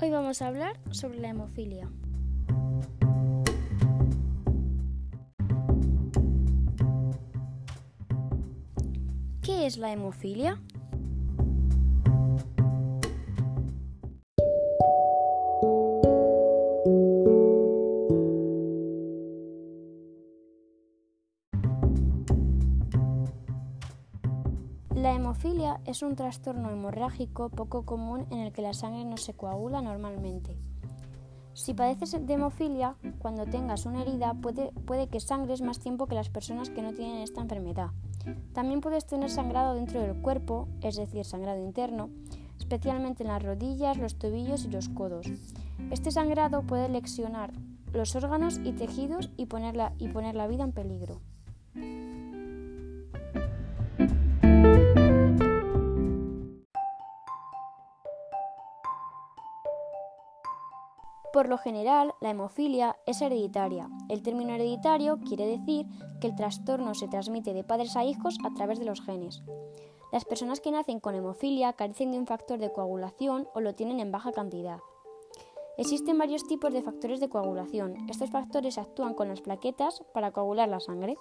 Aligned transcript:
Hoy 0.00 0.10
vamos 0.10 0.42
a 0.42 0.46
hablar 0.46 0.78
sobre 0.92 1.18
la 1.18 1.30
hemofilia. 1.30 1.90
¿Qué 9.42 9.66
es 9.66 9.76
la 9.76 9.92
hemofilia? 9.92 10.60
La 24.98 25.14
hemofilia 25.14 25.80
es 25.84 26.02
un 26.02 26.16
trastorno 26.16 26.70
hemorrágico 26.70 27.50
poco 27.50 27.84
común 27.84 28.26
en 28.32 28.40
el 28.40 28.52
que 28.52 28.62
la 28.62 28.74
sangre 28.74 29.04
no 29.04 29.16
se 29.16 29.32
coagula 29.32 29.80
normalmente. 29.80 30.56
Si 31.54 31.72
padeces 31.72 32.26
de 32.26 32.34
hemofilia, 32.34 32.96
cuando 33.20 33.46
tengas 33.46 33.86
una 33.86 34.02
herida 34.02 34.34
puede, 34.34 34.72
puede 34.86 35.06
que 35.06 35.20
sangres 35.20 35.62
más 35.62 35.78
tiempo 35.78 36.08
que 36.08 36.16
las 36.16 36.30
personas 36.30 36.68
que 36.70 36.82
no 36.82 36.94
tienen 36.94 37.18
esta 37.18 37.40
enfermedad. 37.40 37.90
También 38.54 38.80
puedes 38.80 39.06
tener 39.06 39.30
sangrado 39.30 39.74
dentro 39.74 40.00
del 40.00 40.20
cuerpo, 40.20 40.66
es 40.80 40.96
decir, 40.96 41.24
sangrado 41.24 41.62
interno, 41.62 42.10
especialmente 42.58 43.22
en 43.22 43.28
las 43.28 43.44
rodillas, 43.44 43.98
los 43.98 44.18
tobillos 44.18 44.64
y 44.64 44.70
los 44.70 44.88
codos. 44.88 45.28
Este 45.92 46.10
sangrado 46.10 46.62
puede 46.62 46.88
lesionar 46.88 47.52
los 47.92 48.16
órganos 48.16 48.58
y 48.64 48.72
tejidos 48.72 49.30
y 49.36 49.46
poner 49.46 49.76
la, 49.76 49.92
y 49.98 50.08
poner 50.08 50.34
la 50.34 50.48
vida 50.48 50.64
en 50.64 50.72
peligro. 50.72 51.20
Por 61.38 61.48
lo 61.48 61.56
general, 61.56 62.16
la 62.20 62.30
hemofilia 62.30 62.96
es 63.06 63.22
hereditaria. 63.22 63.88
El 64.08 64.24
término 64.24 64.54
hereditario 64.54 65.20
quiere 65.20 65.46
decir 65.46 65.86
que 66.20 66.26
el 66.26 66.34
trastorno 66.34 66.96
se 66.96 67.06
transmite 67.06 67.54
de 67.54 67.62
padres 67.62 67.94
a 67.94 68.02
hijos 68.02 68.38
a 68.44 68.52
través 68.54 68.80
de 68.80 68.84
los 68.84 69.00
genes. 69.00 69.44
Las 70.10 70.24
personas 70.24 70.58
que 70.58 70.72
nacen 70.72 70.98
con 70.98 71.14
hemofilia 71.14 71.74
carecen 71.74 72.10
de 72.10 72.18
un 72.18 72.26
factor 72.26 72.58
de 72.58 72.72
coagulación 72.72 73.46
o 73.54 73.60
lo 73.60 73.76
tienen 73.76 74.00
en 74.00 74.10
baja 74.10 74.32
cantidad. 74.32 74.80
Existen 75.76 76.18
varios 76.18 76.44
tipos 76.48 76.72
de 76.72 76.82
factores 76.82 77.20
de 77.20 77.28
coagulación. 77.28 77.94
Estos 78.10 78.30
factores 78.30 78.76
actúan 78.76 79.14
con 79.14 79.28
las 79.28 79.40
plaquetas 79.40 80.02
para 80.12 80.32
coagular 80.32 80.68
la 80.68 80.80
sangre. 80.80 81.16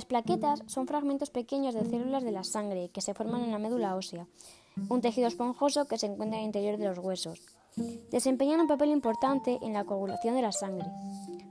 Las 0.00 0.06
plaquetas 0.06 0.62
son 0.64 0.86
fragmentos 0.86 1.28
pequeños 1.28 1.74
de 1.74 1.84
células 1.84 2.24
de 2.24 2.32
la 2.32 2.42
sangre 2.42 2.88
que 2.88 3.02
se 3.02 3.12
forman 3.12 3.42
en 3.44 3.50
la 3.50 3.58
médula 3.58 3.94
ósea, 3.94 4.26
un 4.88 5.02
tejido 5.02 5.28
esponjoso 5.28 5.84
que 5.84 5.98
se 5.98 6.06
encuentra 6.06 6.38
en 6.38 6.44
el 6.44 6.46
interior 6.46 6.78
de 6.78 6.86
los 6.86 6.96
huesos. 6.96 7.42
Desempeñan 8.10 8.62
un 8.62 8.66
papel 8.66 8.92
importante 8.92 9.58
en 9.60 9.74
la 9.74 9.84
coagulación 9.84 10.36
de 10.36 10.40
la 10.40 10.52
sangre. 10.52 10.86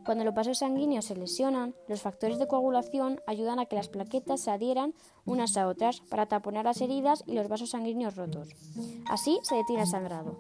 Cuando 0.04 0.24
los 0.24 0.34
vasos 0.34 0.58
sanguíneos 0.58 1.06
se 1.06 1.16
lesionan, 1.16 1.76
los 1.88 2.02
factores 2.02 2.40
de 2.40 2.48
coagulación 2.48 3.22
ayudan 3.28 3.60
a 3.60 3.68
que 3.68 3.76
las 3.76 3.88
plaquetas 3.88 4.42
se 4.42 4.50
adhieran 4.50 4.96
unas 5.26 5.56
a 5.56 5.68
otras 5.68 6.02
para 6.10 6.26
taponar 6.26 6.66
las 6.66 6.82
heridas 6.82 7.24
y 7.28 7.34
los 7.34 7.50
vasos 7.50 7.70
sanguíneos 7.70 8.16
rotos. 8.16 8.50
Así 9.12 9.40
se 9.44 9.58
detiene 9.58 9.84
el 9.84 9.88
sangrado. 9.88 10.40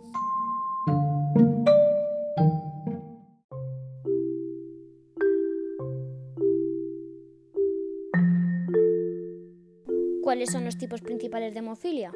¿Cuáles 10.39 10.53
son 10.53 10.63
los 10.63 10.77
tipos 10.77 11.01
principales 11.01 11.53
de 11.53 11.59
hemofilia? 11.59 12.13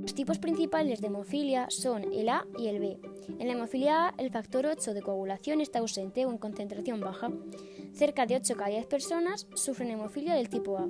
Los 0.00 0.14
tipos 0.14 0.38
principales 0.38 1.02
de 1.02 1.08
hemofilia 1.08 1.66
son 1.68 2.14
el 2.14 2.30
A 2.30 2.46
y 2.56 2.68
el 2.68 2.80
B. 2.80 2.98
En 3.38 3.46
la 3.46 3.52
hemofilia 3.52 4.08
A, 4.08 4.14
el 4.16 4.30
factor 4.30 4.64
8 4.64 4.94
de 4.94 5.02
coagulación 5.02 5.60
está 5.60 5.80
ausente 5.80 6.24
o 6.24 6.30
en 6.30 6.38
concentración 6.38 7.00
baja. 7.00 7.30
Cerca 7.92 8.24
de 8.24 8.36
8 8.36 8.54
cada 8.56 8.70
10 8.70 8.86
personas 8.86 9.46
sufren 9.54 9.90
hemofilia 9.90 10.34
del 10.34 10.48
tipo 10.48 10.78
A. 10.78 10.88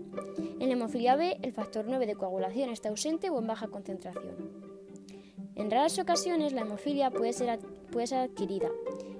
En 0.60 0.68
la 0.68 0.74
hemofilia 0.74 1.16
B, 1.16 1.36
el 1.42 1.52
factor 1.52 1.86
9 1.88 2.06
de 2.06 2.14
coagulación 2.14 2.70
está 2.70 2.90
ausente 2.90 3.28
o 3.28 3.40
en 3.40 3.48
baja 3.48 3.66
concentración. 3.66 4.62
En 5.54 5.70
raras 5.70 5.98
ocasiones 5.98 6.52
la 6.52 6.62
hemofilia 6.62 7.10
puede 7.10 7.32
ser, 7.32 7.60
puede 7.92 8.08
ser, 8.08 8.18
adquirida. 8.18 8.68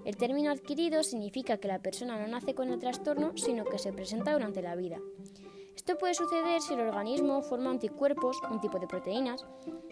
El 0.04 0.16
término 0.16 0.50
adquirido 0.50 1.04
significa 1.04 1.58
que 1.58 1.68
la 1.68 1.78
persona 1.78 2.18
no 2.18 2.26
nace 2.26 2.56
con 2.56 2.70
el 2.70 2.80
trastorno, 2.80 3.30
sino 3.36 3.64
que 3.64 3.78
se 3.78 3.92
presenta 3.92 4.32
durante 4.32 4.62
la 4.62 4.74
vida. 4.74 4.98
Esto 5.76 5.96
puede 5.96 6.14
suceder 6.14 6.60
si 6.60 6.74
el 6.74 6.80
organismo 6.80 7.42
forma 7.42 7.70
anticuerpos, 7.70 8.40
un 8.50 8.60
tipo 8.60 8.78
de 8.78 8.88
proteínas, 8.88 9.44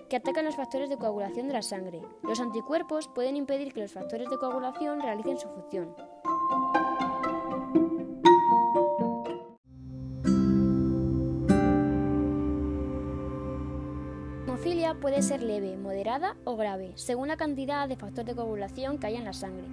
que 0.08 0.16
atacan 0.16 0.44
los 0.44 0.56
factores 0.56 0.88
de 0.88 0.96
coagulación 0.96 1.46
de 1.46 1.54
la 1.54 1.62
sangre. 1.62 2.02
Los 2.22 2.40
anticuerpos 2.40 3.08
pueden 3.14 3.36
impedir 3.36 3.72
que 3.72 3.80
los 3.80 3.92
factores 3.92 4.28
de 4.28 4.38
coagulación 4.38 5.00
realicen 5.00 5.38
su 5.38 5.48
función. 5.48 5.94
Puede 14.94 15.22
ser 15.22 15.42
leve, 15.42 15.76
moderada 15.76 16.36
o 16.44 16.56
grave, 16.56 16.92
según 16.96 17.28
la 17.28 17.36
cantidad 17.36 17.88
de 17.88 17.96
factor 17.96 18.24
de 18.24 18.34
coagulación 18.34 18.98
que 18.98 19.06
haya 19.06 19.18
en 19.18 19.24
la 19.24 19.32
sangre. 19.32 19.66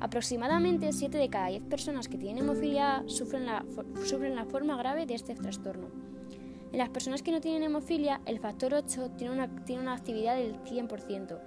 Aproximadamente 0.00 0.92
7 0.92 1.18
de 1.18 1.28
cada 1.28 1.48
10 1.48 1.62
personas 1.64 2.08
que 2.08 2.18
tienen 2.18 2.44
hemofilia 2.44 3.04
sufren 3.06 3.46
la, 3.46 3.64
sufren 4.04 4.34
la 4.34 4.44
forma 4.44 4.76
grave 4.76 5.06
de 5.06 5.14
este 5.14 5.34
trastorno. 5.34 5.88
En 6.72 6.78
las 6.78 6.88
personas 6.88 7.22
que 7.22 7.32
no 7.32 7.40
tienen 7.40 7.62
hemofilia, 7.62 8.20
el 8.26 8.38
factor 8.38 8.74
8 8.74 9.10
tiene 9.16 9.34
una, 9.34 9.64
tiene 9.64 9.82
una 9.82 9.94
actividad 9.94 10.36
del 10.36 10.54
100%. 10.64 11.38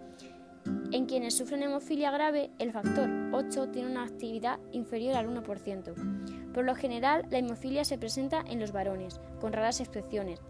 En 0.92 1.06
quienes 1.06 1.36
sufren 1.36 1.64
hemofilia 1.64 2.12
grave, 2.12 2.52
el 2.60 2.72
factor 2.72 3.10
8 3.34 3.70
tiene 3.70 3.90
una 3.90 4.04
actividad 4.04 4.60
inferior 4.72 5.16
al 5.16 5.28
1%. 5.28 6.52
Por 6.54 6.66
lo 6.66 6.76
general, 6.76 7.26
la 7.30 7.40
hemofilia 7.40 7.84
se 7.86 7.98
presenta 7.98 8.44
en 8.48 8.60
los 8.60 8.72
varones, 8.72 9.20
con 9.42 9.54
raras 9.54 9.80
excepciones, 9.80 10.42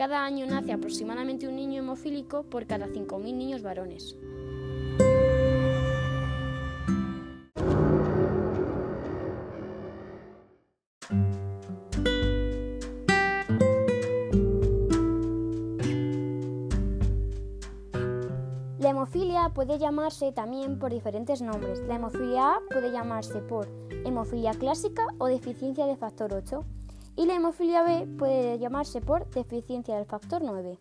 cada 0.00 0.24
año 0.24 0.46
nace 0.46 0.72
aproximadamente 0.72 1.46
un 1.46 1.56
niño 1.56 1.80
hemofílico 1.80 2.44
por 2.44 2.66
cada 2.66 2.86
5.000 2.86 3.34
niños 3.34 3.60
varones. 3.60 4.16
La 18.78 18.88
hemofilia 18.88 19.50
puede 19.50 19.78
llamarse 19.78 20.32
también 20.32 20.78
por 20.78 20.94
diferentes 20.94 21.42
nombres. 21.42 21.80
La 21.80 21.96
hemofilia 21.96 22.54
A 22.54 22.60
puede 22.70 22.90
llamarse 22.90 23.42
por 23.42 23.68
hemofilia 24.06 24.52
clásica 24.52 25.02
o 25.18 25.26
deficiencia 25.26 25.84
de 25.84 25.96
factor 25.96 26.32
8 26.32 26.64
y 27.16 27.26
la 27.26 27.34
hemofilia 27.34 27.82
B 27.82 28.06
puede 28.18 28.58
llamarse 28.58 29.00
por 29.00 29.28
deficiencia 29.30 29.96
del 29.96 30.06
factor 30.06 30.42
9. 30.42 30.78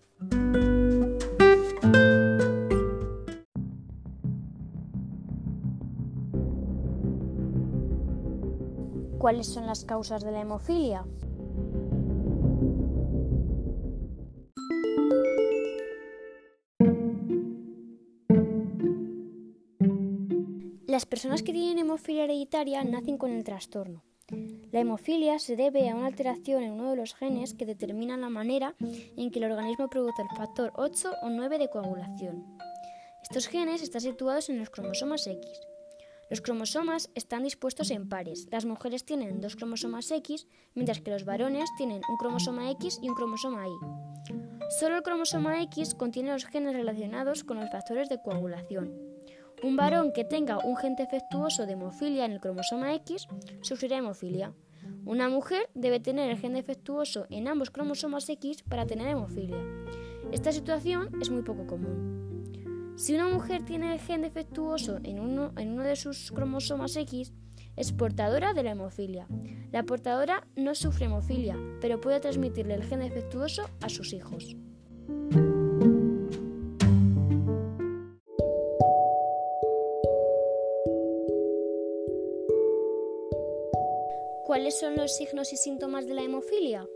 ¿Cuáles 9.19 9.47
son 9.47 9.66
las 9.66 9.84
causas 9.84 10.23
de 10.23 10.31
la 10.31 10.41
hemofilia? 10.41 11.06
Las 20.87 21.05
personas 21.05 21.43
que 21.43 21.53
tienen 21.53 21.79
hemofilia 21.79 22.23
hereditaria 22.23 22.84
nacen 22.84 23.17
con 23.17 23.32
el 23.32 23.43
trastorno. 23.43 24.03
La 24.72 24.81
hemofilia 24.81 25.40
se 25.40 25.55
debe 25.55 25.90
a 25.90 25.96
una 25.96 26.08
alteración 26.08 26.64
en 26.64 26.73
uno 26.73 26.91
de 26.91 26.97
los 26.97 27.16
genes 27.16 27.53
que 27.53 27.66
determina 27.66 28.17
la 28.17 28.29
manera 28.29 28.76
en 29.17 29.31
que 29.31 29.40
el 29.40 29.52
organismo 29.52 29.90
produce 29.90 30.22
el 30.22 30.37
factor 30.37 30.72
8 30.76 31.11
o 31.23 31.29
9 31.29 31.58
de 31.58 31.70
coagulación. 31.70 32.46
Estos 33.23 33.47
genes 33.47 33.81
están 33.81 34.02
situados 34.02 34.49
en 34.49 34.59
los 34.59 34.70
cromosomas 34.70 35.26
X. 35.28 35.49
Los 36.29 36.41
cromosomas 36.41 37.09
están 37.16 37.43
dispuestos 37.43 37.90
en 37.90 38.08
pares. 38.08 38.47
Las 38.52 38.66
mujeres 38.66 39.03
tienen 39.03 39.41
dos 39.41 39.55
cromosomas 39.55 40.11
X, 40.11 40.47
mientras 40.75 41.02
que 41.02 41.09
los 41.09 41.25
varones 41.25 41.70
tienen 41.78 42.02
un 42.08 42.17
cromosoma 42.17 42.70
X 42.72 42.99
y 43.02 43.09
un 43.09 43.16
cromosoma 43.16 43.67
Y. 43.67 43.72
Solo 44.79 44.97
el 44.97 45.02
cromosoma 45.02 45.61
X 45.64 45.96
contiene 45.96 46.32
los 46.32 46.46
genes 46.46 46.75
relacionados 46.75 47.43
con 47.43 47.59
los 47.59 47.72
factores 47.72 48.09
de 48.09 48.22
coagulación. 48.22 49.19
Un 49.61 49.76
varón 49.76 50.14
que 50.14 50.23
tenga 50.23 50.59
un 50.59 50.78
gen 50.78 50.96
defectuoso 50.96 51.66
de 51.66 51.73
hemofilia 51.73 52.26
en 52.26 52.32
el 52.32 52.40
cromosoma 52.40 52.94
X 52.96 53.28
sufrirá 53.61 53.97
hemofilia. 53.97 54.53
Una 55.06 55.28
mujer 55.28 55.70
debe 55.73 56.00
tener 56.00 56.29
el 56.29 56.38
gen 56.38 56.53
defectuoso 56.53 57.26
en 57.29 57.47
ambos 57.47 57.70
cromosomas 57.70 58.29
X 58.29 58.64
para 58.64 58.85
tener 58.85 59.09
hemofilia. 59.09 59.61
Esta 60.32 60.52
situación 60.52 61.09
es 61.22 61.29
muy 61.29 61.41
poco 61.41 61.67
común. 61.67 62.96
Si 62.96 63.16
una 63.16 63.28
mujer 63.28 63.66
tiene 63.66 63.94
el 63.94 64.00
gen 64.00 64.22
defectuoso 64.22 65.00
en 65.03 65.20
uno, 65.20 65.52
en 65.58 65.73
uno 65.73 65.84
de 65.84 65.96
sus 65.96 66.32
cromosomas 66.32 66.96
X, 66.96 67.34
es 67.76 67.91
portadora 67.91 68.53
de 68.53 68.64
la 68.64 68.72
hemofilia. 68.72 69.28
La 69.72 69.84
portadora 69.84 70.47
no 70.56 70.76
sufre 70.76 71.06
hemofilia, 71.06 71.58
pero 71.82 72.00
puede 72.00 72.20
transmitirle 72.20 72.76
el 72.76 72.84
gen 72.84 73.00
defectuoso 73.00 73.70
a 73.82 73.90
sus 73.90 74.14
hijos. 74.14 74.56
¿Cuáles 84.70 84.82
son 84.82 84.98
los 84.98 85.16
signos 85.16 85.52
y 85.52 85.58
síntomas 85.58 86.06
de 86.06 86.14
la 86.14 86.22
hemofilia? 86.22 86.88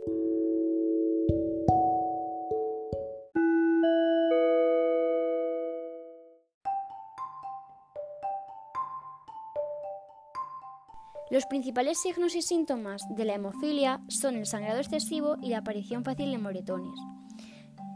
Los 11.31 11.47
principales 11.47 11.99
signos 11.99 12.35
y 12.35 12.43
síntomas 12.43 13.01
de 13.09 13.25
la 13.25 13.33
hemofilia 13.33 14.01
son 14.07 14.35
el 14.35 14.45
sangrado 14.45 14.77
excesivo 14.77 15.37
y 15.41 15.49
la 15.49 15.57
aparición 15.57 16.03
fácil 16.03 16.31
de 16.31 16.37
moretones. 16.37 16.99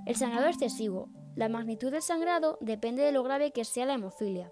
El 0.07 0.15
sangrado 0.15 0.47
excesivo. 0.47 1.11
La 1.35 1.49
magnitud 1.49 1.91
del 1.91 2.01
sangrado 2.01 2.57
depende 2.61 3.03
de 3.03 3.11
lo 3.11 3.21
grave 3.21 3.51
que 3.51 3.63
sea 3.63 3.85
la 3.85 3.93
hemofilia. 3.93 4.51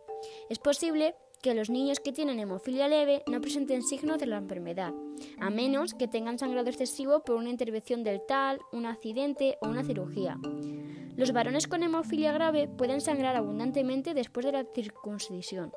Es 0.51 0.59
posible 0.59 1.15
que 1.41 1.53
los 1.53 1.69
niños 1.69 1.99
que 1.99 2.11
tienen 2.11 2.39
hemofilia 2.39 2.87
leve 2.87 3.23
no 3.27 3.41
presenten 3.41 3.81
signos 3.81 4.19
de 4.19 4.25
la 4.25 4.37
enfermedad, 4.37 4.93
a 5.39 5.49
menos 5.49 5.93
que 5.93 6.07
tengan 6.07 6.39
sangrado 6.39 6.69
excesivo 6.69 7.21
por 7.21 7.35
una 7.35 7.49
intervención 7.49 8.03
del 8.03 8.21
tal, 8.27 8.59
un 8.71 8.85
accidente 8.85 9.57
o 9.61 9.67
una 9.67 9.83
cirugía. 9.83 10.37
Los 11.15 11.31
varones 11.31 11.67
con 11.67 11.83
hemofilia 11.83 12.31
grave 12.31 12.67
pueden 12.67 13.01
sangrar 13.01 13.35
abundantemente 13.35 14.13
después 14.13 14.45
de 14.45 14.51
la 14.51 14.65
circuncisión. 14.73 15.71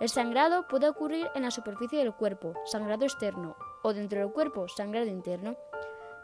El 0.00 0.08
sangrado 0.08 0.66
puede 0.66 0.88
ocurrir 0.88 1.28
en 1.34 1.42
la 1.42 1.50
superficie 1.50 1.98
del 1.98 2.14
cuerpo, 2.14 2.54
sangrado 2.64 3.04
externo, 3.04 3.56
o 3.82 3.92
dentro 3.92 4.18
del 4.18 4.32
cuerpo, 4.32 4.66
sangrado 4.68 5.06
interno. 5.06 5.56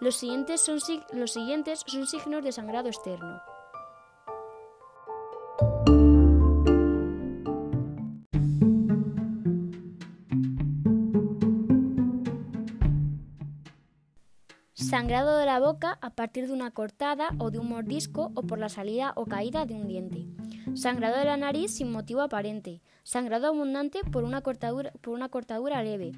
Los 0.00 0.16
siguientes 0.16 0.60
son, 0.60 0.78
los 1.12 1.32
siguientes 1.32 1.82
son 1.87 2.06
signos 2.06 2.42
de 2.42 2.52
sangrado 2.52 2.88
externo. 2.88 3.42
Sangrado 15.06 15.38
de 15.38 15.47
la 15.47 15.61
boca 15.61 15.99
a 16.03 16.11
partir 16.11 16.49
de 16.49 16.53
una 16.53 16.73
cortada 16.73 17.29
o 17.38 17.53
de 17.53 17.61
un 17.61 17.69
mordisco 17.69 18.32
o 18.35 18.43
por 18.43 18.58
la 18.58 18.69
salida 18.69 19.12
o 19.14 19.25
caída 19.25 19.64
de 19.64 19.75
un 19.75 19.87
diente. 19.87 20.26
Sangrado 20.75 21.17
de 21.17 21.25
la 21.25 21.37
nariz 21.37 21.76
sin 21.76 21.93
motivo 21.93 22.23
aparente. 22.23 22.82
Sangrado 23.05 23.47
abundante 23.47 24.00
por 24.11 24.25
una 24.25 24.43
cortadura, 24.43 25.82
leve. 25.85 26.11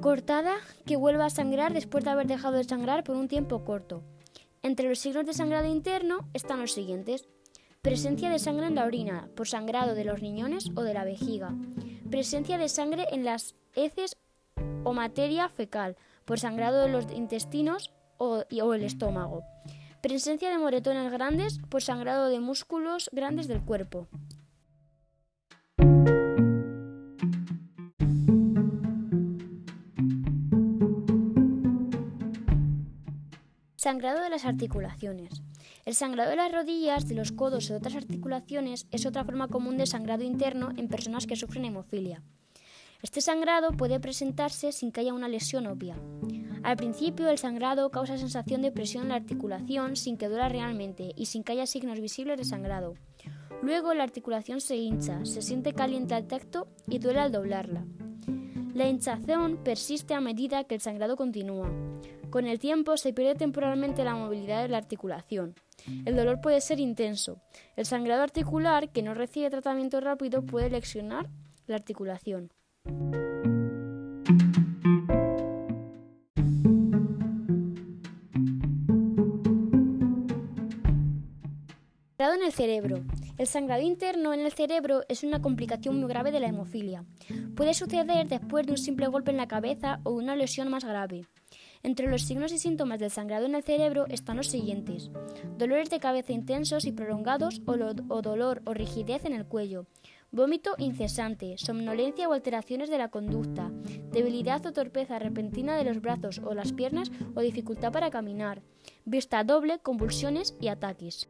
Cortada 0.00 0.54
que 0.84 0.94
vuelva 0.94 1.24
a 1.24 1.30
sangrar 1.30 1.72
después 1.72 2.04
de 2.04 2.10
haber 2.10 2.28
dejado 2.28 2.56
de 2.56 2.62
sangrar 2.62 3.02
por 3.02 3.16
un 3.16 3.26
tiempo 3.26 3.64
corto. 3.64 4.04
Entre 4.62 4.88
los 4.88 5.00
signos 5.00 5.26
de 5.26 5.34
sangrado 5.34 5.66
interno 5.66 6.28
están 6.34 6.60
los 6.60 6.70
siguientes. 6.70 7.26
Presencia 7.82 8.30
de 8.30 8.38
sangre 8.38 8.68
en 8.68 8.76
la 8.76 8.84
orina, 8.84 9.28
por 9.34 9.48
sangrado 9.48 9.96
de 9.96 10.04
los 10.04 10.20
riñones 10.20 10.70
o 10.76 10.82
de 10.82 10.94
la 10.94 11.02
vejiga. 11.02 11.52
Presencia 12.12 12.58
de 12.58 12.68
sangre 12.68 13.06
en 13.10 13.24
las 13.24 13.56
heces 13.74 14.16
o 14.84 14.92
materia 14.92 15.48
fecal, 15.48 15.96
por 16.26 16.38
sangrado 16.40 16.82
de 16.82 16.88
los 16.90 17.10
intestinos 17.12 17.94
o, 18.18 18.44
el 18.50 18.82
estómago. 18.82 19.44
Presencia 20.02 20.50
de 20.50 20.58
moretones 20.58 21.10
grandes 21.10 21.58
por 21.70 21.82
sangrado 21.82 22.28
de 22.28 22.40
músculos 22.40 23.08
grandes 23.12 23.48
del 23.48 23.62
cuerpo. 23.62 24.08
Sangrado 33.76 34.20
de 34.20 34.30
las 34.30 34.44
articulaciones. 34.44 35.42
El 35.84 35.94
sangrado 35.94 36.30
de 36.30 36.36
las 36.36 36.50
rodillas, 36.50 37.06
de 37.06 37.14
los 37.14 37.30
codos 37.30 37.70
o 37.70 37.74
de 37.74 37.78
otras 37.78 37.94
articulaciones 37.94 38.88
es 38.90 39.06
otra 39.06 39.24
forma 39.24 39.46
común 39.46 39.76
de 39.76 39.86
sangrado 39.86 40.24
interno 40.24 40.70
en 40.76 40.88
personas 40.88 41.28
que 41.28 41.36
sufren 41.36 41.66
hemofilia. 41.66 42.24
Este 43.02 43.20
sangrado 43.20 43.72
puede 43.72 44.00
presentarse 44.00 44.72
sin 44.72 44.92
que 44.92 45.00
haya 45.00 45.14
una 45.14 45.28
lesión 45.28 45.66
obvia. 45.66 45.96
Al 46.62 46.76
principio, 46.76 47.28
el 47.28 47.38
sangrado 47.38 47.90
causa 47.90 48.18
sensación 48.18 48.62
de 48.62 48.72
presión 48.72 49.04
en 49.04 49.08
la 49.10 49.14
articulación 49.16 49.96
sin 49.96 50.16
que 50.16 50.28
duela 50.28 50.48
realmente 50.48 51.12
y 51.14 51.26
sin 51.26 51.44
que 51.44 51.52
haya 51.52 51.66
signos 51.66 52.00
visibles 52.00 52.38
de 52.38 52.44
sangrado. 52.44 52.94
Luego, 53.62 53.94
la 53.94 54.02
articulación 54.02 54.60
se 54.60 54.76
hincha, 54.76 55.24
se 55.24 55.42
siente 55.42 55.74
caliente 55.74 56.14
al 56.14 56.26
tacto 56.26 56.68
y 56.88 56.98
duele 56.98 57.20
al 57.20 57.32
doblarla. 57.32 57.86
La 58.74 58.88
hinchazón 58.88 59.62
persiste 59.62 60.12
a 60.14 60.20
medida 60.20 60.64
que 60.64 60.74
el 60.74 60.80
sangrado 60.80 61.16
continúa. 61.16 61.70
Con 62.30 62.46
el 62.46 62.58
tiempo 62.58 62.96
se 62.96 63.12
pierde 63.12 63.34
temporalmente 63.34 64.04
la 64.04 64.14
movilidad 64.14 64.62
de 64.62 64.68
la 64.68 64.78
articulación. 64.78 65.54
El 66.04 66.16
dolor 66.16 66.40
puede 66.40 66.60
ser 66.60 66.80
intenso. 66.80 67.40
El 67.76 67.86
sangrado 67.86 68.22
articular, 68.22 68.90
que 68.90 69.02
no 69.02 69.14
recibe 69.14 69.48
tratamiento 69.50 70.00
rápido, 70.00 70.42
puede 70.44 70.68
lesionar 70.68 71.30
la 71.66 71.76
articulación. 71.76 72.52
En 82.36 82.42
el 82.42 82.52
cerebro. 82.52 83.02
El 83.38 83.46
sangrado 83.46 83.80
interno 83.80 84.34
en 84.34 84.40
el 84.40 84.52
cerebro 84.52 85.04
es 85.08 85.24
una 85.24 85.40
complicación 85.40 85.98
muy 85.98 86.06
grave 86.06 86.30
de 86.32 86.38
la 86.38 86.48
hemofilia. 86.48 87.02
Puede 87.54 87.72
suceder 87.72 88.28
después 88.28 88.66
de 88.66 88.72
un 88.72 88.78
simple 88.78 89.06
golpe 89.06 89.30
en 89.30 89.38
la 89.38 89.48
cabeza 89.48 90.00
o 90.04 90.10
una 90.10 90.36
lesión 90.36 90.68
más 90.68 90.84
grave. 90.84 91.24
Entre 91.82 92.10
los 92.10 92.22
signos 92.22 92.52
y 92.52 92.58
síntomas 92.58 92.98
del 92.98 93.10
sangrado 93.10 93.46
en 93.46 93.54
el 93.54 93.62
cerebro 93.62 94.06
están 94.08 94.36
los 94.36 94.48
siguientes: 94.48 95.10
dolores 95.56 95.90
de 95.90 96.00
cabeza 96.00 96.32
intensos 96.32 96.84
y 96.84 96.92
prolongados 96.92 97.60
o, 97.66 98.22
dolor 98.22 98.62
o 98.64 98.74
rigidez 98.74 99.24
en 99.24 99.32
el 99.32 99.46
cuello, 99.46 99.86
vómito 100.30 100.74
incesante, 100.78 101.56
somnolencia 101.58 102.28
o 102.28 102.32
alteraciones 102.32 102.90
de 102.90 102.98
la 102.98 103.08
conducta, 103.08 103.70
debilidad 104.12 104.64
o 104.66 104.72
torpeza 104.72 105.18
repentina 105.18 105.76
de 105.76 105.84
los 105.84 106.00
brazos 106.00 106.40
o 106.44 106.54
las 106.54 106.72
piernas 106.72 107.10
o 107.34 107.40
dificultad 107.40 107.92
para 107.92 108.10
caminar, 108.10 108.62
vista 109.04 109.44
doble, 109.44 109.78
convulsiones 109.78 110.56
y 110.60 110.68
ataques. 110.68 111.28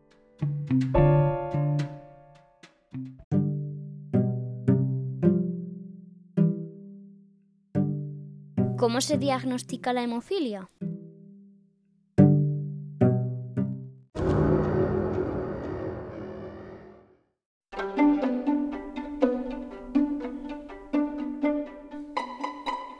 ¿Cómo 8.78 9.00
se 9.00 9.16
diagnostica 9.16 9.94
la 9.94 10.02
hemofilia? 10.02 10.68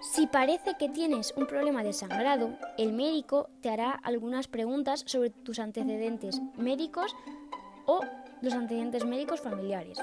Si 0.00 0.26
parece 0.28 0.76
que 0.78 0.88
tienes 0.88 1.34
un 1.36 1.46
problema 1.46 1.82
de 1.82 1.92
sangrado, 1.92 2.56
el 2.78 2.94
médico 2.94 3.50
te 3.60 3.68
hará 3.68 3.90
algunas 3.90 4.48
preguntas 4.48 5.04
sobre 5.06 5.28
tus 5.28 5.58
antecedentes 5.58 6.40
médicos 6.56 7.14
o 7.84 8.00
los 8.40 8.54
antecedentes 8.54 9.04
médicos 9.04 9.42
familiares. 9.42 9.98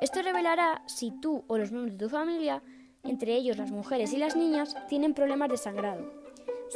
Esto 0.00 0.22
revelará 0.22 0.82
si 0.86 1.12
tú 1.12 1.44
o 1.46 1.56
los 1.56 1.70
miembros 1.70 1.96
de 1.96 2.04
tu 2.04 2.10
familia 2.10 2.64
entre 3.04 3.34
ellos 3.34 3.58
las 3.58 3.70
mujeres 3.70 4.12
y 4.12 4.16
las 4.16 4.36
niñas, 4.36 4.76
tienen 4.88 5.14
problemas 5.14 5.48
de 5.50 5.56
sangrado. 5.56 6.10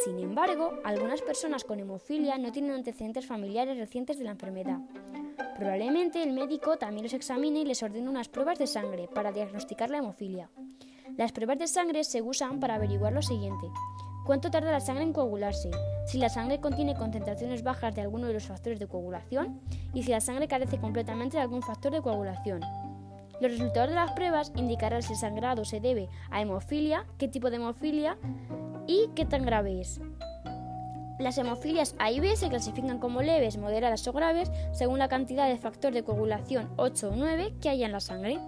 Sin 0.04 0.18
embargo, 0.18 0.78
algunas 0.84 1.22
personas 1.22 1.64
con 1.64 1.80
hemofilia 1.80 2.38
no 2.38 2.52
tienen 2.52 2.72
antecedentes 2.72 3.26
familiares 3.26 3.78
recientes 3.78 4.18
de 4.18 4.24
la 4.24 4.30
enfermedad. 4.30 4.78
Probablemente 5.56 6.22
el 6.22 6.32
médico 6.32 6.76
también 6.76 7.02
los 7.04 7.14
examine 7.14 7.60
y 7.60 7.64
les 7.64 7.82
ordene 7.82 8.08
unas 8.08 8.28
pruebas 8.28 8.58
de 8.58 8.66
sangre 8.66 9.08
para 9.12 9.32
diagnosticar 9.32 9.90
la 9.90 9.98
hemofilia. 9.98 10.50
Las 11.16 11.32
pruebas 11.32 11.58
de 11.58 11.66
sangre 11.66 12.04
se 12.04 12.22
usan 12.22 12.60
para 12.60 12.76
averiguar 12.76 13.12
lo 13.12 13.22
siguiente. 13.22 13.66
¿Cuánto 14.24 14.50
tarda 14.50 14.70
la 14.70 14.80
sangre 14.80 15.04
en 15.04 15.12
coagularse? 15.12 15.70
Si 16.06 16.18
la 16.18 16.28
sangre 16.28 16.60
contiene 16.60 16.94
concentraciones 16.94 17.62
bajas 17.62 17.94
de 17.94 18.02
alguno 18.02 18.26
de 18.26 18.34
los 18.34 18.44
factores 18.44 18.78
de 18.78 18.86
coagulación 18.86 19.60
y 19.94 20.02
si 20.02 20.10
la 20.10 20.20
sangre 20.20 20.46
carece 20.46 20.78
completamente 20.78 21.38
de 21.38 21.42
algún 21.42 21.62
factor 21.62 21.92
de 21.92 22.02
coagulación. 22.02 22.60
Los 23.40 23.52
resultados 23.52 23.90
de 23.90 23.94
las 23.94 24.12
pruebas 24.12 24.52
indicarán 24.56 25.02
si 25.02 25.12
el 25.12 25.18
sangrado 25.18 25.64
se 25.64 25.80
debe 25.80 26.08
a 26.30 26.40
hemofilia, 26.40 27.06
qué 27.18 27.28
tipo 27.28 27.50
de 27.50 27.56
hemofilia 27.56 28.18
y 28.86 29.08
qué 29.14 29.24
tan 29.24 29.44
grave 29.44 29.80
es. 29.80 30.00
Las 31.18 31.36
hemofilias 31.36 31.96
A 31.98 32.12
y 32.12 32.20
B 32.20 32.36
se 32.36 32.48
clasifican 32.48 32.98
como 32.98 33.22
leves, 33.22 33.56
moderadas 33.56 34.06
o 34.06 34.12
graves 34.12 34.50
según 34.72 35.00
la 35.00 35.08
cantidad 35.08 35.48
de 35.48 35.58
factor 35.58 35.92
de 35.92 36.04
coagulación 36.04 36.70
8 36.76 37.08
o 37.08 37.16
9 37.16 37.54
que 37.60 37.68
haya 37.68 37.86
en 37.86 37.92
la 37.92 38.00
sangre. 38.00 38.38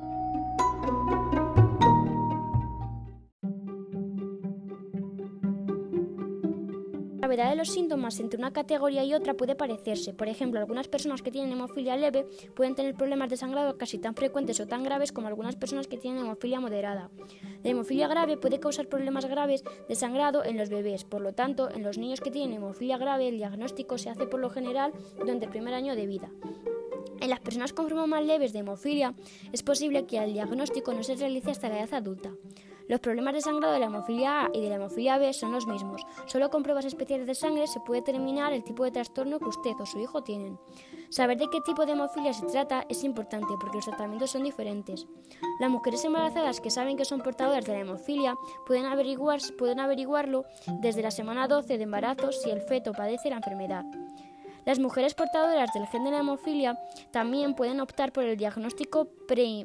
Gravedad 7.37 7.53
de 7.53 7.57
los 7.57 7.71
síntomas 7.71 8.21
entre 8.21 8.39
una 8.39 8.53
categoría 8.53 9.05
y 9.05 9.15
otra 9.15 9.35
puede 9.35 9.55
parecerse. 9.55 10.13
Por 10.13 10.29
ejemplo, 10.29 10.61
algunas 10.61 10.89
personas 10.89 11.23
que 11.23 11.31
tienen 11.31 11.53
hemofilia 11.53 11.97
leve 11.97 12.27
pueden 12.55 12.75
tener 12.75 12.95
problemas 12.95 13.31
de 13.31 13.37
sangrado 13.37 13.77
casi 13.79 13.99
tan 13.99 14.15
frecuentes 14.15 14.61
o 14.61 14.67
tan 14.67 14.83
graves 14.83 15.13
como 15.13 15.29
algunas 15.29 15.57
personas 15.57 15.87
que 15.87 15.97
tienen 15.97 16.25
hemofilia 16.25 16.61
moderada. 16.61 17.11
La 17.63 17.71
hemofilia 17.71 18.09
grave 18.09 18.37
puede 18.37 18.61
causar 18.61 18.89
problemas 18.89 19.27
graves 19.27 19.65
de 19.89 19.95
sangrado 19.95 20.45
en 20.45 20.57
los 20.57 20.69
bebés. 20.69 21.05
Por 21.05 21.23
lo 21.23 21.33
tanto, 21.33 21.71
en 21.71 21.83
los 21.83 21.99
niños 21.99 22.21
que 22.21 22.31
tienen 22.31 22.57
hemofilia 22.57 22.99
grave, 22.99 23.29
el 23.29 23.39
diagnóstico 23.39 23.99
se 23.99 24.11
hace 24.11 24.27
por 24.27 24.41
lo 24.41 24.51
general 24.51 24.93
durante 25.19 25.47
el 25.47 25.51
primer 25.51 25.75
año 25.75 25.95
de 25.95 26.07
vida. 26.07 26.31
En 27.21 27.29
las 27.29 27.41
personas 27.41 27.73
con 27.73 27.89
formas 27.89 28.09
más 28.09 28.25
leves 28.25 28.53
de 28.53 28.61
hemofilia, 28.61 29.15
es 29.53 29.63
posible 29.63 30.07
que 30.07 30.19
el 30.19 30.33
diagnóstico 30.33 30.95
no 30.95 31.03
se 31.03 31.17
realice 31.17 31.51
hasta 31.51 31.69
la 31.69 31.81
edad 31.81 31.95
adulta. 31.95 32.33
Los 32.91 32.99
problemas 32.99 33.35
de 33.35 33.41
sangrado 33.41 33.73
de 33.73 33.79
la 33.79 33.87
hemofilia 33.87 34.47
A 34.47 34.51
y 34.53 34.61
de 34.61 34.69
la 34.69 34.75
hemofilia 34.75 35.17
B 35.17 35.33
son 35.33 35.53
los 35.53 35.65
mismos. 35.65 36.05
Solo 36.27 36.51
con 36.51 36.65
pruebas 36.65 36.85
especiales 36.85 37.25
de 37.29 37.37
sangre 37.37 37.69
se 37.69 37.79
puede 37.79 38.01
determinar 38.01 38.53
el 38.53 38.65
tipo 38.65 38.83
de 38.83 38.91
trastorno 38.91 39.39
que 39.39 39.45
usted 39.45 39.77
o 39.79 39.87
su 39.87 40.01
hijo 40.01 40.25
tienen. 40.25 40.59
Saber 41.09 41.39
de 41.39 41.49
qué 41.51 41.61
tipo 41.61 41.87
de 41.87 41.93
hemofilia 41.93 42.33
se 42.33 42.47
trata 42.47 42.85
es 42.89 43.05
importante 43.05 43.55
porque 43.61 43.77
los 43.77 43.85
tratamientos 43.85 44.33
son 44.33 44.43
diferentes. 44.43 45.07
Las 45.61 45.71
mujeres 45.71 46.05
embarazadas 46.05 46.61
que 46.61 46.71
saben 46.71 46.97
que 46.97 47.05
son 47.05 47.21
portadoras 47.21 47.65
de 47.65 47.75
la 47.75 47.79
hemofilia 47.79 48.35
pueden, 48.67 48.87
averiguar, 48.87 49.39
pueden 49.57 49.79
averiguarlo 49.79 50.45
desde 50.81 51.03
la 51.03 51.13
semana 51.13 51.47
12 51.47 51.79
de 51.79 51.85
embarazo 51.85 52.33
si 52.33 52.51
el 52.51 52.61
feto 52.61 52.91
padece 52.91 53.31
la 53.31 53.37
enfermedad. 53.37 53.85
Las 54.67 54.81
mujeres 54.81 55.15
portadoras 55.15 55.73
del 55.73 55.87
gen 55.87 56.03
de 56.03 56.11
la 56.11 56.19
hemofilia 56.19 56.77
también 57.13 57.55
pueden 57.55 57.81
optar 57.81 58.13
por 58.13 58.25
el 58.25 58.37
diagnóstico 58.37 59.07
pre 59.29 59.65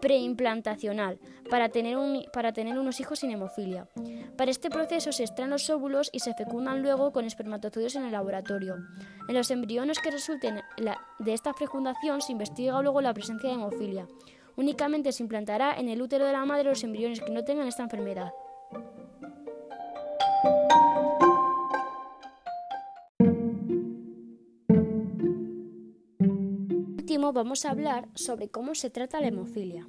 preimplantacional 0.00 1.18
para 1.50 1.68
tener, 1.68 1.96
para 2.32 2.52
tener 2.52 2.78
unos 2.78 3.00
hijos 3.00 3.20
sin 3.20 3.30
hemofilia. 3.30 3.88
Para 4.36 4.50
este 4.50 4.70
proceso 4.70 5.12
se 5.12 5.24
extraen 5.24 5.50
los 5.50 5.68
óvulos 5.70 6.10
y 6.12 6.20
se 6.20 6.34
fecundan 6.34 6.82
luego 6.82 7.12
con 7.12 7.24
espermatozoides 7.24 7.96
en 7.96 8.04
el 8.04 8.12
laboratorio. 8.12 8.76
En 9.28 9.34
los 9.34 9.50
embriones 9.50 9.98
que 9.98 10.10
resulten 10.10 10.60
de 11.18 11.32
esta 11.32 11.54
fecundación 11.54 12.20
se 12.20 12.32
investiga 12.32 12.80
luego 12.82 13.00
la 13.00 13.14
presencia 13.14 13.48
de 13.48 13.56
hemofilia. 13.56 14.06
Únicamente 14.56 15.12
se 15.12 15.22
implantará 15.22 15.78
en 15.78 15.88
el 15.88 16.02
útero 16.02 16.26
de 16.26 16.32
la 16.32 16.44
madre 16.44 16.64
los 16.64 16.82
embriones 16.82 17.20
que 17.20 17.30
no 17.30 17.44
tengan 17.44 17.68
esta 17.68 17.84
enfermedad. 17.84 18.32
Vamos 27.18 27.64
a 27.64 27.70
hablar 27.70 28.08
sobre 28.14 28.48
cómo 28.48 28.74
se 28.74 28.90
trata 28.90 29.20
la 29.20 29.28
hemofilia. 29.28 29.88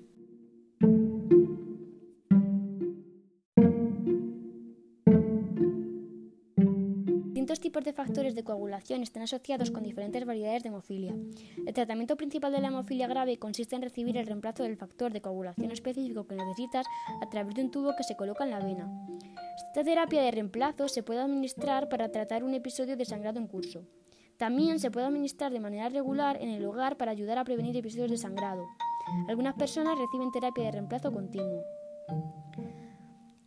Distintos 7.26 7.60
tipos 7.60 7.84
de 7.84 7.94
factores 7.94 8.36
de 8.36 8.44
coagulación 8.44 9.02
están 9.04 9.24
asociados 9.24 9.72
con 9.72 9.84
diferentes 9.84 10.26
variedades 10.26 10.64
de 10.64 10.70
hemofilia. 10.70 11.16
El 11.66 11.74
tratamiento 11.74 12.18
principal 12.18 12.52
de 12.52 12.62
la 12.62 12.68
hemofilia 12.68 13.08
grave 13.08 13.38
consiste 13.38 13.76
en 13.76 13.84
recibir 13.84 14.18
el 14.18 14.28
reemplazo 14.28 14.64
del 14.64 14.76
factor 14.76 15.14
de 15.14 15.22
coagulación 15.22 15.72
específico 15.72 16.28
que 16.28 16.36
necesitas 16.36 16.86
a 17.22 17.30
través 17.30 17.56
de 17.56 17.64
un 17.64 17.72
tubo 17.72 17.96
que 17.96 18.04
se 18.04 18.16
coloca 18.16 18.44
en 18.44 18.52
la 18.52 18.60
vena. 18.60 18.92
Esta 19.68 19.84
terapia 19.84 20.22
de 20.22 20.32
reemplazo 20.32 20.88
se 20.88 21.04
puede 21.04 21.22
administrar 21.22 21.90
para 21.90 22.12
tratar 22.12 22.44
un 22.44 22.56
episodio 22.56 22.98
de 22.98 23.06
sangrado 23.06 23.40
en 23.40 23.48
curso. 23.48 23.88
También 24.39 24.79
se 24.79 24.89
puede 24.89 25.05
administrar 25.05 25.51
de 25.51 25.60
manera 25.60 25.89
regular 25.89 26.38
en 26.41 26.50
el 26.50 26.65
hogar 26.65 26.96
para 26.96 27.12
ayudar 27.12 27.38
a 27.38 27.43
prevenir 27.43 27.75
episodios 27.75 28.10
de 28.10 28.17
sangrado. 28.17 28.65
Algunas 29.27 29.55
personas 29.55 30.00
reciben 30.00 30.31
terapia 30.31 30.63
de 30.63 30.72
reemplazo 30.72 31.12
continuo. 31.12 31.62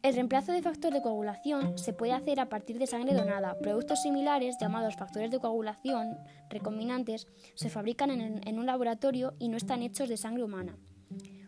El 0.02 0.14
reemplazo 0.14 0.52
de 0.52 0.60
factor 0.60 0.92
de 0.92 1.00
coagulación 1.00 1.78
se 1.78 1.94
puede 1.94 2.12
hacer 2.12 2.40
a 2.40 2.50
partir 2.50 2.78
de 2.78 2.86
sangre 2.86 3.14
donada. 3.14 3.56
Productos 3.60 4.02
similares, 4.02 4.56
llamados 4.60 4.96
factores 4.96 5.30
de 5.30 5.38
coagulación 5.38 6.18
recombinantes, 6.50 7.26
se 7.54 7.70
fabrican 7.70 8.10
en, 8.10 8.46
en 8.46 8.58
un 8.58 8.66
laboratorio 8.66 9.32
y 9.38 9.48
no 9.48 9.56
están 9.56 9.82
hechos 9.82 10.10
de 10.10 10.18
sangre 10.18 10.44
humana. 10.44 10.76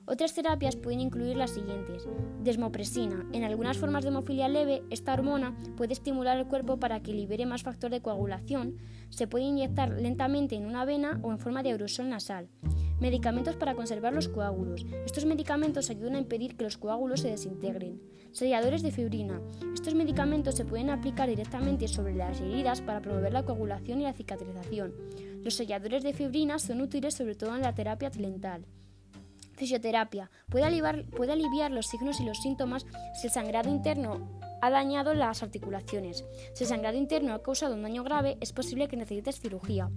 Otras 0.07 0.35
terapias 0.35 0.77
pueden 0.77 1.01
incluir 1.01 1.37
las 1.37 1.53
siguientes. 1.53 2.07
Desmopresina. 2.43 3.27
En 3.33 3.43
algunas 3.43 3.79
formas 3.79 4.05
de 4.05 4.11
hemofilia 4.11 4.49
leve, 4.49 4.83
esta 4.91 5.15
hormona 5.15 5.57
puede 5.77 5.95
estimular 5.95 6.37
el 6.37 6.47
cuerpo 6.47 6.79
para 6.79 7.01
que 7.01 7.15
libere 7.15 7.47
más 7.47 7.63
factor 7.63 7.91
de 7.91 8.03
coagulación. 8.03 8.77
Se 9.09 9.27
puede 9.27 9.45
inyectar 9.45 9.91
lentamente 9.91 10.57
en 10.57 10.67
una 10.67 10.85
vena 10.85 11.21
o 11.23 11.33
en 11.33 11.39
forma 11.39 11.63
de 11.63 11.71
aerosol 11.71 12.11
nasal. 12.11 12.49
Medicamentos 13.01 13.57
para 13.57 13.75
conservar 13.75 14.13
los 14.13 14.29
coágulos. 14.29 14.85
Estos 15.07 15.25
medicamentos 15.25 15.89
ayudan 15.89 16.17
a 16.17 16.19
impedir 16.19 16.57
que 16.57 16.65
los 16.65 16.77
coágulos 16.77 17.21
se 17.21 17.31
desintegren. 17.31 18.01
Selladores 18.33 18.83
de 18.83 18.93
fibrina. 18.93 19.41
Estos 19.73 19.95
medicamentos 19.95 20.55
se 20.55 20.67
pueden 20.67 20.91
aplicar 20.91 21.29
directamente 21.29 21.89
sobre 21.89 22.15
las 22.15 22.41
heridas 22.41 22.83
para 22.83 23.01
promover 23.01 23.33
la 23.33 23.45
coagulación 23.45 24.01
y 24.01 24.05
la 24.05 24.13
cicatrización. 24.13 24.95
Los 25.43 25.55
selladores 25.55 26.03
de 26.03 26.13
fibrina 26.13 26.59
son 26.59 26.83
útiles 26.83 27.15
sobre 27.15 27.35
todo 27.35 27.55
en 27.57 27.63
la 27.63 27.75
terapia 27.75 28.11
lental. 28.19 28.65
Fisioterapia. 29.57 30.31
Puede 30.49 30.65
aliviar, 30.65 31.05
puede 31.07 31.33
aliviar 31.33 31.71
los 31.71 31.87
signos 31.87 32.21
y 32.21 32.25
los 32.25 32.39
síntomas 32.39 32.87
si 33.21 33.27
el 33.27 33.33
sangrado 33.33 33.71
interno 33.71 34.29
ha 34.61 34.71
dañado 34.71 35.13
las 35.13 35.43
articulaciones. 35.43 36.25
Si 36.55 36.65
el 36.65 36.69
sangrado 36.69 36.97
interno 36.97 37.35
ha 37.35 37.43
causado 37.43 37.75
un 37.75 37.83
daño 37.83 38.03
grave, 38.03 38.39
es 38.41 38.53
posible 38.53 38.89
que 38.89 38.97
necesites 38.97 39.41
cirugía. 39.41 39.91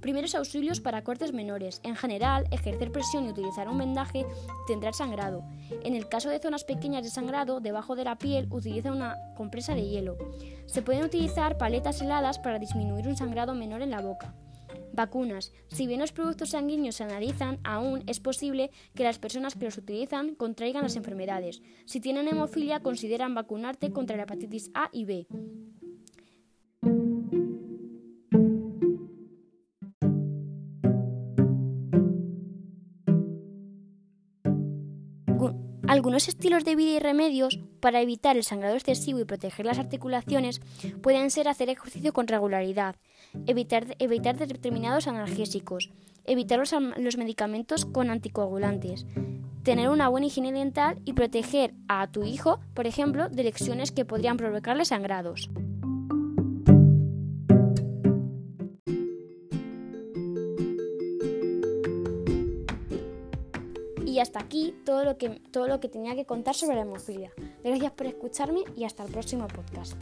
Primeros 0.00 0.34
auxilios 0.34 0.80
para 0.80 1.02
cortes 1.02 1.32
menores. 1.32 1.80
En 1.82 1.96
general, 1.96 2.46
ejercer 2.50 2.92
presión 2.92 3.24
y 3.24 3.30
utilizar 3.30 3.68
un 3.68 3.78
vendaje 3.78 4.26
tendrá 4.66 4.92
sangrado. 4.92 5.44
En 5.82 5.94
el 5.94 6.08
caso 6.08 6.28
de 6.28 6.40
zonas 6.40 6.64
pequeñas 6.64 7.02
de 7.02 7.10
sangrado, 7.10 7.60
debajo 7.60 7.96
de 7.96 8.04
la 8.04 8.16
piel, 8.16 8.46
utiliza 8.50 8.92
una 8.92 9.16
compresa 9.36 9.74
de 9.74 9.88
hielo. 9.88 10.16
Se 10.66 10.82
pueden 10.82 11.04
utilizar 11.04 11.58
paletas 11.58 12.00
heladas 12.00 12.38
para 12.38 12.58
disminuir 12.58 13.08
un 13.08 13.16
sangrado 13.16 13.54
menor 13.54 13.82
en 13.82 13.90
la 13.90 14.00
boca. 14.00 14.34
Vacunas. 14.92 15.52
Si 15.68 15.86
bien 15.86 16.00
los 16.00 16.12
productos 16.12 16.50
sanguíneos 16.50 16.96
se 16.96 17.04
analizan, 17.04 17.58
aún 17.64 18.02
es 18.06 18.20
posible 18.20 18.70
que 18.94 19.04
las 19.04 19.18
personas 19.18 19.54
que 19.54 19.64
los 19.64 19.78
utilizan 19.78 20.34
contraigan 20.34 20.82
las 20.82 20.96
enfermedades. 20.96 21.62
Si 21.86 22.00
tienen 22.00 22.28
hemofilia, 22.28 22.80
consideran 22.80 23.34
vacunarte 23.34 23.90
contra 23.92 24.16
la 24.16 24.24
hepatitis 24.24 24.70
A 24.74 24.88
y 24.92 25.04
B. 25.04 25.26
Algunos 35.92 36.26
estilos 36.26 36.64
de 36.64 36.74
vida 36.74 36.92
y 36.92 36.98
remedios 37.00 37.60
para 37.80 38.00
evitar 38.00 38.38
el 38.38 38.44
sangrado 38.44 38.76
excesivo 38.76 39.20
y 39.20 39.26
proteger 39.26 39.66
las 39.66 39.78
articulaciones 39.78 40.62
pueden 41.02 41.30
ser 41.30 41.48
hacer 41.48 41.68
ejercicio 41.68 42.14
con 42.14 42.28
regularidad, 42.28 42.96
evitar, 43.46 43.94
evitar 43.98 44.38
determinados 44.38 45.06
analgésicos, 45.06 45.90
evitar 46.24 46.58
los, 46.58 46.74
los 46.96 47.18
medicamentos 47.18 47.84
con 47.84 48.08
anticoagulantes, 48.08 49.04
tener 49.64 49.90
una 49.90 50.08
buena 50.08 50.28
higiene 50.28 50.52
dental 50.52 50.98
y 51.04 51.12
proteger 51.12 51.74
a 51.88 52.10
tu 52.10 52.24
hijo, 52.24 52.58
por 52.72 52.86
ejemplo, 52.86 53.28
de 53.28 53.44
lesiones 53.44 53.92
que 53.92 54.06
podrían 54.06 54.38
provocarle 54.38 54.86
sangrados. 54.86 55.50
Y 64.12 64.20
hasta 64.20 64.40
aquí 64.40 64.74
todo 64.84 65.06
lo, 65.06 65.16
que, 65.16 65.30
todo 65.30 65.68
lo 65.68 65.80
que 65.80 65.88
tenía 65.88 66.14
que 66.14 66.26
contar 66.26 66.54
sobre 66.54 66.76
la 66.76 66.82
hemofilia. 66.82 67.32
Gracias 67.64 67.92
por 67.92 68.06
escucharme 68.06 68.60
y 68.76 68.84
hasta 68.84 69.02
el 69.04 69.10
próximo 69.10 69.48
podcast. 69.48 69.94